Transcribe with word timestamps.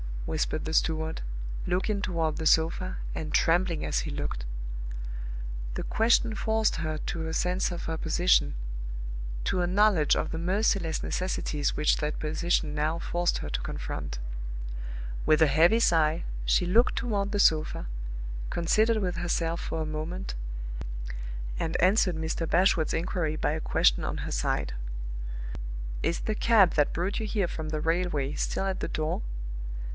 whispered 0.25 0.63
the 0.65 0.73
steward, 0.73 1.21
looking 1.67 2.01
toward 2.01 2.37
the 2.37 2.45
sofa, 2.45 2.97
and 3.13 3.33
trembling 3.33 3.85
as 3.85 3.99
he 3.99 4.09
looked. 4.09 4.45
The 5.75 5.83
question 5.83 6.33
forced 6.35 6.77
her 6.77 6.97
to 6.99 7.27
a 7.27 7.33
sense 7.33 7.69
of 7.69 7.83
her 7.85 7.97
position 7.97 8.55
to 9.43 9.61
a 9.61 9.67
knowledge 9.67 10.15
of 10.15 10.31
the 10.31 10.37
merciless 10.37 11.03
necessities 11.03 11.75
which 11.75 11.97
that 11.97 12.17
position 12.17 12.73
now 12.73 12.97
forced 12.97 13.39
her 13.39 13.49
to 13.49 13.61
confront. 13.61 14.19
With 15.25 15.41
a 15.41 15.47
heavy 15.47 15.81
sigh 15.81 16.23
she 16.45 16.65
looked 16.65 16.95
toward 16.95 17.31
the 17.31 17.37
sofa, 17.39 17.87
considered 18.49 18.97
with 18.97 19.17
herself 19.17 19.59
for 19.59 19.81
a 19.81 19.85
moment, 19.85 20.33
and 21.59 21.77
answered 21.81 22.15
Mr. 22.15 22.49
Bashwood's 22.49 22.93
inquiry 22.93 23.35
by 23.35 23.51
a 23.51 23.59
question 23.61 24.03
on 24.05 24.19
her 24.19 24.31
side. 24.31 24.73
"Is 26.01 26.21
the 26.21 26.35
cab 26.35 26.73
that 26.75 26.93
brought 26.93 27.19
you 27.19 27.27
here 27.27 27.49
from 27.49 27.69
the 27.69 27.81
railway 27.81 28.33
still 28.33 28.65
at 28.65 28.79
the 28.79 28.87
door?" 28.87 29.21